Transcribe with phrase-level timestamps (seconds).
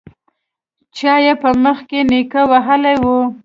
[0.97, 3.05] چا يې په مخ کې نيکه وهلی و.